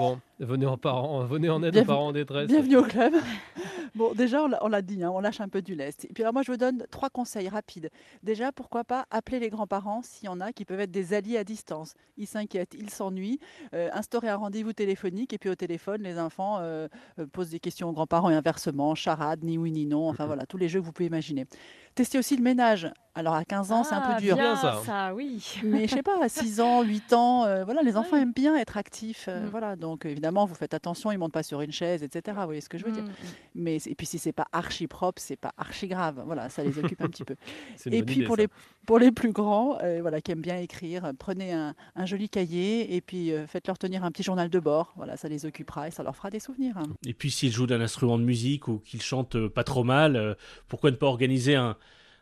Bon, 0.00 0.18
venez 0.42 0.66
en, 0.66 0.76
parents, 0.76 1.24
venez 1.24 1.48
en 1.50 1.62
aide 1.62 1.76
aux 1.76 1.84
parents 1.84 2.08
en 2.08 2.12
détresse. 2.12 2.48
Bienvenue 2.48 2.76
au 2.76 2.82
club. 2.82 3.14
bon, 3.94 4.12
déjà, 4.14 4.44
on 4.60 4.68
l'a 4.68 4.82
dit, 4.82 5.02
hein, 5.02 5.10
on 5.14 5.20
lâche 5.20 5.40
un 5.40 5.48
peu 5.48 5.62
du 5.62 5.74
lest. 5.74 6.04
Et 6.04 6.08
puis 6.12 6.22
alors, 6.22 6.32
moi, 6.32 6.42
je 6.42 6.50
vous 6.50 6.58
donne 6.58 6.84
trois 6.90 7.10
conseils 7.10 7.48
rapides. 7.48 7.90
Déjà, 8.22 8.52
pourquoi 8.52 8.84
pas 8.84 9.06
appeler 9.10 9.38
les 9.38 9.50
grands-parents 9.50 10.02
s'il 10.02 10.26
y 10.26 10.28
en 10.28 10.40
a 10.40 10.52
qui 10.52 10.64
peuvent 10.64 10.80
être 10.80 10.90
des 10.90 11.14
alliés 11.14 11.38
à 11.38 11.44
distance. 11.44 11.94
Ils 12.16 12.26
s'inquiètent, 12.26 12.74
ils 12.78 12.90
s'ennuient. 12.90 13.38
instaurer 13.72 14.28
un 14.28 14.36
rendez-vous 14.36 14.72
téléphonique 14.72 15.32
et 15.32 15.38
puis 15.38 15.48
au 15.48 15.54
téléphone 15.54 16.02
les 16.02 16.18
enfants 16.18 16.58
euh, 16.60 16.88
euh, 17.18 17.26
posent 17.26 17.50
des 17.50 17.60
questions 17.60 17.88
aux 17.88 17.92
grands-parents 17.92 18.30
et 18.30 18.34
inversement, 18.34 18.94
charade, 18.94 19.42
ni 19.42 19.58
oui 19.58 19.70
ni 19.70 19.86
non, 19.86 20.08
enfin 20.08 20.26
voilà, 20.26 20.46
tous 20.46 20.56
les 20.56 20.68
jeux 20.68 20.80
que 20.80 20.86
vous 20.86 20.92
pouvez 20.92 21.06
imaginer. 21.06 21.46
Testez 21.94 22.18
aussi 22.18 22.36
le 22.36 22.42
ménage. 22.42 22.90
Alors 23.14 23.34
à 23.34 23.44
15 23.44 23.72
ans, 23.72 23.84
c'est 23.84 23.94
un 23.94 24.00
peu 24.00 24.12
ah, 24.16 24.20
dur. 24.20 24.36
Bien, 24.36 24.56
ça. 24.56 25.12
oui. 25.14 25.60
Mais 25.62 25.86
je 25.86 25.94
sais 25.94 26.02
pas, 26.02 26.22
à 26.22 26.30
6 26.30 26.62
ans, 26.62 26.82
8 26.82 27.12
ans, 27.12 27.44
euh, 27.44 27.64
voilà, 27.64 27.82
les 27.82 27.98
enfants 27.98 28.16
aiment 28.16 28.32
bien 28.32 28.56
être 28.56 28.78
actifs. 28.78 29.28
Mm. 29.28 29.48
Voilà, 29.50 29.76
donc 29.76 30.06
évidemment, 30.06 30.31
vous 30.46 30.54
faites 30.54 30.74
attention, 30.74 31.12
ils 31.12 31.18
montent 31.18 31.32
pas 31.32 31.42
sur 31.42 31.60
une 31.60 31.72
chaise, 31.72 32.02
etc. 32.02 32.36
Vous 32.40 32.46
voyez 32.46 32.60
ce 32.60 32.68
que 32.68 32.78
je 32.78 32.84
veux 32.84 32.92
dire 32.92 33.02
mm, 33.02 33.08
mm. 33.08 33.34
Mais 33.54 33.76
et 33.86 33.94
puis 33.94 34.06
si 34.06 34.18
c'est 34.18 34.32
pas 34.32 34.46
archi 34.52 34.86
propre, 34.86 35.20
c'est 35.20 35.36
pas 35.36 35.52
archi 35.56 35.88
grave. 35.88 36.22
Voilà, 36.26 36.48
ça 36.48 36.64
les 36.64 36.78
occupe 36.78 37.00
un 37.00 37.08
petit 37.08 37.24
peu. 37.24 37.36
Et 37.90 38.02
puis 38.02 38.24
pour 38.24 38.36
les 38.36 38.48
pour 38.86 38.98
les 38.98 39.12
plus 39.12 39.32
grands, 39.32 39.78
voilà, 40.00 40.20
qui 40.20 40.32
aiment 40.32 40.40
bien 40.40 40.58
écrire, 40.58 41.12
prenez 41.18 41.52
un, 41.52 41.74
joli 42.04 42.28
cahier 42.28 42.96
et 42.96 43.00
puis 43.00 43.32
faites-leur 43.46 43.78
tenir 43.78 44.04
un 44.04 44.10
petit 44.10 44.22
journal 44.22 44.48
de 44.48 44.58
bord. 44.58 44.92
Voilà, 44.96 45.16
ça 45.16 45.28
les 45.28 45.46
occupera 45.46 45.88
et 45.88 45.90
ça 45.90 46.02
leur 46.02 46.16
fera 46.16 46.30
des 46.30 46.40
souvenirs. 46.40 46.76
Hein. 46.78 46.86
Et 47.06 47.14
puis 47.14 47.30
s'ils 47.30 47.52
jouent 47.52 47.66
d'un 47.66 47.80
instrument 47.80 48.18
de 48.18 48.24
musique 48.24 48.68
ou 48.68 48.78
qu'ils 48.78 49.02
chantent 49.02 49.48
pas 49.48 49.64
trop 49.64 49.84
mal, 49.84 50.36
pourquoi 50.68 50.90
ne 50.90 50.96
pas 50.96 51.06
organiser 51.06 51.54
un 51.54 51.76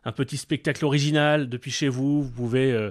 un 0.05 0.13
petit 0.13 0.37
spectacle 0.37 0.85
original 0.85 1.49
depuis 1.49 1.71
chez 1.71 1.89
vous? 1.89 2.23
Vous 2.23 2.31
pouvez 2.31 2.73
euh, 2.73 2.79
euh, 2.89 2.91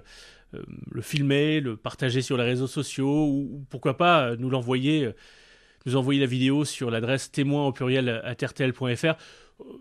le 0.54 1.02
filmer, 1.02 1.60
le 1.60 1.78
partager 1.78 2.22
sur 2.22 2.38
les 2.38 2.44
réseaux 2.44 2.68
sociaux 2.68 3.28
ou, 3.28 3.66
pourquoi 3.70 3.98
pas 3.98 4.30
euh, 4.30 4.36
nous 4.38 4.50
l'envoyer, 4.50 5.10
nous 5.86 5.96
envoyer 5.96 6.20
la 6.20 6.26
vidéo 6.26 6.66
sur 6.66 6.90
l'adresse 6.90 7.32
témoin 7.32 7.68
au 7.68 7.72
pluriel 7.72 8.10
à 8.10 8.36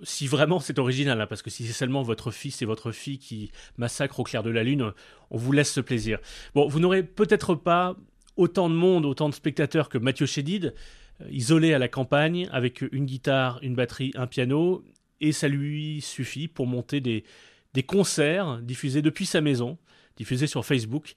si 0.02 0.26
vraiment 0.26 0.58
c'est 0.58 0.78
original, 0.78 1.20
hein, 1.20 1.26
parce 1.26 1.42
que 1.42 1.50
si 1.50 1.64
c'est 1.64 1.72
seulement 1.72 2.02
votre 2.02 2.30
fils 2.30 2.62
et 2.62 2.64
votre 2.64 2.90
fille 2.90 3.18
qui 3.18 3.52
massacrent 3.76 4.18
au 4.20 4.24
clair 4.24 4.42
de 4.42 4.50
la 4.50 4.64
lune, 4.64 4.92
on 5.30 5.36
vous 5.36 5.52
laisse 5.52 5.72
ce 5.72 5.80
plaisir. 5.80 6.18
Bon, 6.54 6.66
vous 6.66 6.80
n'aurez 6.80 7.02
peut-être 7.02 7.54
pas 7.54 7.96
autant 8.36 8.68
de 8.68 8.74
monde, 8.74 9.06
autant 9.06 9.28
de 9.28 9.34
spectateurs 9.34 9.88
que 9.88 9.98
Mathieu 9.98 10.26
Chédid, 10.26 10.74
isolé 11.30 11.74
à 11.74 11.78
la 11.78 11.88
campagne, 11.88 12.48
avec 12.52 12.82
une 12.92 13.06
guitare, 13.06 13.58
une 13.62 13.74
batterie, 13.74 14.12
un 14.16 14.26
piano, 14.26 14.84
et 15.20 15.32
ça 15.32 15.48
lui 15.48 16.00
suffit 16.00 16.48
pour 16.48 16.66
monter 16.66 17.00
des, 17.00 17.24
des 17.74 17.82
concerts 17.82 18.60
diffusés 18.62 19.02
depuis 19.02 19.26
sa 19.26 19.40
maison, 19.40 19.78
diffusés 20.18 20.46
sur 20.46 20.66
Facebook. 20.66 21.14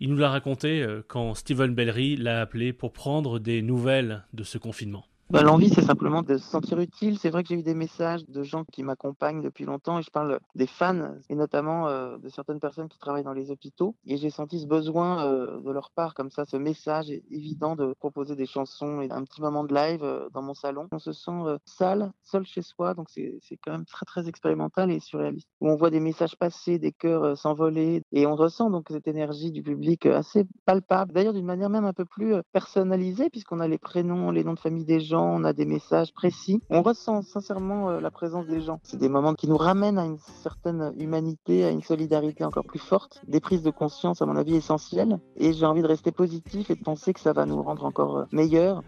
Il 0.00 0.10
nous 0.10 0.16
l'a 0.16 0.30
raconté 0.30 0.82
euh, 0.82 1.02
quand 1.06 1.34
Stephen 1.34 1.74
Bellery 1.74 2.16
l'a 2.16 2.40
appelé 2.40 2.72
pour 2.72 2.92
prendre 2.92 3.38
des 3.38 3.60
nouvelles 3.60 4.24
de 4.32 4.44
ce 4.44 4.56
confinement. 4.56 5.04
Bah, 5.28 5.42
L'envie, 5.42 5.70
c'est 5.70 5.82
simplement 5.82 6.22
de 6.22 6.38
se 6.38 6.48
sentir 6.48 6.78
utile. 6.78 7.18
C'est 7.18 7.30
vrai 7.30 7.42
que 7.42 7.48
j'ai 7.48 7.56
eu 7.56 7.62
des 7.64 7.74
messages 7.74 8.24
de 8.28 8.44
gens 8.44 8.64
qui 8.64 8.84
m'accompagnent 8.84 9.42
depuis 9.42 9.64
longtemps 9.64 9.98
et 9.98 10.02
je 10.02 10.10
parle 10.10 10.38
des 10.54 10.68
fans 10.68 11.14
et 11.28 11.34
notamment 11.34 11.88
euh, 11.88 12.16
de 12.18 12.28
certaines 12.28 12.60
personnes 12.60 12.88
qui 12.88 12.98
travaillent 13.00 13.24
dans 13.24 13.32
les 13.32 13.50
hôpitaux. 13.50 13.96
Et 14.06 14.18
j'ai 14.18 14.30
senti 14.30 14.60
ce 14.60 14.66
besoin 14.66 15.26
euh, 15.26 15.60
de 15.60 15.70
leur 15.72 15.90
part, 15.90 16.14
comme 16.14 16.30
ça, 16.30 16.44
ce 16.44 16.56
message 16.56 17.10
évident 17.10 17.74
de 17.74 17.92
proposer 17.98 18.36
des 18.36 18.46
chansons 18.46 19.00
et 19.00 19.10
un 19.10 19.24
petit 19.24 19.40
moment 19.40 19.64
de 19.64 19.74
live 19.74 20.04
euh, 20.04 20.28
dans 20.32 20.42
mon 20.42 20.54
salon. 20.54 20.86
On 20.92 21.00
se 21.00 21.12
sent 21.12 21.58
sale, 21.64 22.12
seul 22.22 22.46
chez 22.46 22.62
soi, 22.62 22.94
donc 22.94 23.10
c'est 23.10 23.40
quand 23.64 23.72
même 23.72 23.84
très 23.84 24.06
très 24.06 24.28
expérimental 24.28 24.92
et 24.92 25.00
surréaliste. 25.00 25.48
Où 25.60 25.68
on 25.68 25.74
voit 25.74 25.90
des 25.90 26.00
messages 26.00 26.36
passer, 26.36 26.78
des 26.78 26.92
cœurs 26.92 27.36
s'envoler 27.36 28.02
et 28.12 28.26
on 28.26 28.36
ressent 28.36 28.70
donc 28.70 28.86
cette 28.90 29.08
énergie 29.08 29.50
du 29.50 29.62
public 29.62 30.06
assez 30.06 30.46
palpable. 30.66 31.12
D'ailleurs, 31.12 31.32
d'une 31.32 31.46
manière 31.46 31.70
même 31.70 31.84
un 31.84 31.92
peu 31.92 32.04
plus 32.04 32.36
personnalisée 32.52 33.28
puisqu'on 33.28 33.58
a 33.58 33.66
les 33.66 33.78
prénoms, 33.78 34.30
les 34.30 34.44
noms 34.44 34.54
de 34.54 34.60
famille 34.60 34.84
des 34.84 35.00
gens 35.00 35.15
on 35.22 35.44
a 35.44 35.52
des 35.52 35.64
messages 35.64 36.12
précis. 36.12 36.62
On 36.70 36.82
ressent 36.82 37.22
sincèrement 37.22 37.90
euh, 37.90 38.00
la 38.00 38.10
présence 38.10 38.46
des 38.46 38.60
gens. 38.60 38.80
C'est 38.82 38.98
des 38.98 39.08
moments 39.08 39.34
qui 39.34 39.48
nous 39.48 39.56
ramènent 39.56 39.98
à 39.98 40.04
une 40.04 40.18
certaine 40.18 40.92
humanité, 40.98 41.64
à 41.64 41.70
une 41.70 41.82
solidarité 41.82 42.44
encore 42.44 42.64
plus 42.64 42.78
forte, 42.78 43.22
des 43.26 43.40
prises 43.40 43.62
de 43.62 43.70
conscience 43.70 44.22
à 44.22 44.26
mon 44.26 44.36
avis 44.36 44.56
essentielles. 44.56 45.18
Et 45.36 45.52
j'ai 45.52 45.66
envie 45.66 45.82
de 45.82 45.88
rester 45.88 46.12
positif 46.12 46.70
et 46.70 46.74
de 46.74 46.82
penser 46.82 47.12
que 47.12 47.20
ça 47.20 47.32
va 47.32 47.46
nous 47.46 47.62
rendre 47.62 47.84
encore 47.84 48.16
euh, 48.18 48.24
meilleurs. 48.32 48.82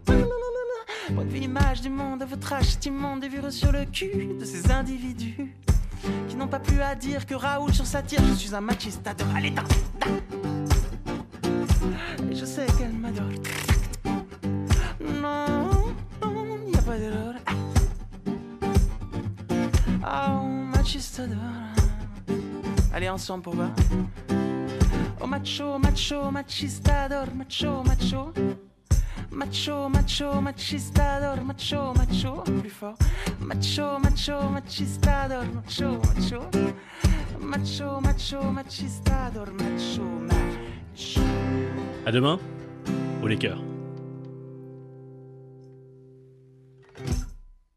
Du 1.82 1.90
monde 1.90 2.22
votre 2.24 2.52
âge, 2.52 2.78
sur 3.50 3.72
le 3.72 3.84
cul 3.84 4.36
de 4.38 4.44
ces 4.44 4.70
individus 4.70 5.54
qui 6.28 6.36
n'ont 6.36 6.48
pas 6.48 6.60
plus 6.60 6.80
à 6.80 6.94
dire 6.94 7.26
que 7.26 7.34
Raoul 7.34 7.72
sur 7.72 7.86
sa 7.86 8.02
tire. 8.02 8.20
Je 8.24 8.34
suis 8.34 8.54
un 8.54 8.60
machiste, 8.60 9.06
adore, 9.06 9.28
Machistador. 20.88 21.36
Allez, 22.94 23.10
ensemble 23.10 23.42
pour 23.42 23.56
voir. 23.56 23.68
Oh, 25.20 25.26
macho, 25.26 25.78
macho, 25.78 26.30
machistador, 26.30 27.26
macho, 27.34 27.82
macho. 27.84 28.32
Macho, 29.30 29.90
macho, 29.90 30.40
machistador, 30.40 31.44
macho, 31.44 31.92
macho. 31.94 32.42
Plus 32.62 32.72
fort. 32.72 32.98
Macho, 33.38 33.98
macho, 33.98 34.48
machistador, 34.48 35.44
macho, 35.52 36.00
macho. 36.16 36.40
Macho, 37.38 38.00
macho, 38.00 38.42
machistador, 38.50 39.52
macho, 39.52 40.04
macho. 40.26 41.20
À 42.06 42.10
demain, 42.10 42.38
au 43.22 43.26
les. 43.26 43.67